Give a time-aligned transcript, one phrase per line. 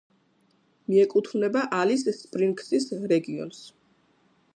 [0.93, 3.61] მიეკუთვნება ალის-სპრინგსის რეგიონს.